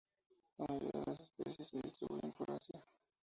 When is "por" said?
2.31-2.49